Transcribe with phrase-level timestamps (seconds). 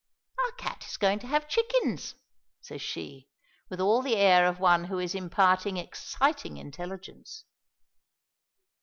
[0.43, 2.15] "Our cat is going to have chickens!"
[2.59, 3.27] says she,
[3.69, 7.45] with all the air of one who is imparting exciting intelligence.